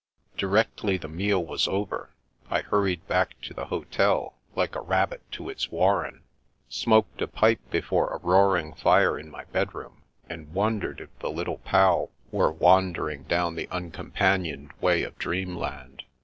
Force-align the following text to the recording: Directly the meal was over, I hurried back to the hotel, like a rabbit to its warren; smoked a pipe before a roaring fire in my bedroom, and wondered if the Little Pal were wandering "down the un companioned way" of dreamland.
Directly 0.35 0.97
the 0.97 1.07
meal 1.07 1.45
was 1.45 1.67
over, 1.67 2.09
I 2.49 2.61
hurried 2.61 3.07
back 3.07 3.39
to 3.41 3.53
the 3.53 3.65
hotel, 3.65 4.33
like 4.55 4.73
a 4.75 4.81
rabbit 4.81 5.21
to 5.33 5.47
its 5.47 5.69
warren; 5.69 6.23
smoked 6.69 7.21
a 7.21 7.27
pipe 7.27 7.59
before 7.69 8.09
a 8.09 8.17
roaring 8.17 8.73
fire 8.73 9.19
in 9.19 9.29
my 9.29 9.43
bedroom, 9.43 10.01
and 10.27 10.55
wondered 10.55 11.01
if 11.01 11.19
the 11.19 11.29
Little 11.29 11.59
Pal 11.59 12.09
were 12.31 12.51
wandering 12.51 13.25
"down 13.25 13.53
the 13.53 13.67
un 13.69 13.91
companioned 13.91 14.71
way" 14.81 15.03
of 15.03 15.19
dreamland. 15.19 16.01